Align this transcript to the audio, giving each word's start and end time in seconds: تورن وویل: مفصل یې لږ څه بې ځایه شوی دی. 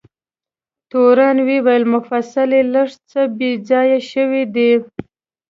تورن 0.91 1.37
وویل: 1.49 1.83
مفصل 1.93 2.49
یې 2.57 2.63
لږ 2.73 2.89
څه 3.09 3.21
بې 3.37 3.51
ځایه 3.69 3.99
شوی 4.11 4.43
دی. 4.55 4.71